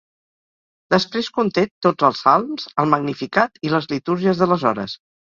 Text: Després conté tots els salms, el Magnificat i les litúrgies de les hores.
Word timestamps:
Després 0.93 1.27
conté 1.35 1.63
tots 1.87 2.07
els 2.09 2.21
salms, 2.27 2.65
el 2.85 2.89
Magnificat 2.95 3.61
i 3.69 3.73
les 3.75 3.89
litúrgies 3.93 4.43
de 4.43 4.49
les 4.55 4.65
hores. 4.73 4.97